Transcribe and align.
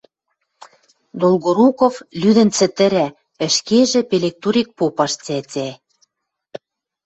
Долгоруков 1.19 1.95
лӱдӹн 2.21 2.49
цӹтӹрӓ, 2.57 3.07
ӹшкежӹ 3.45 4.01
пелек-турек 4.09 4.67
попаш 4.77 5.13
цӓцӓ: 5.25 5.69